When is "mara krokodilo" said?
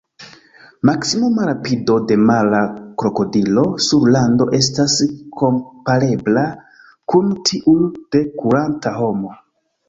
2.29-3.65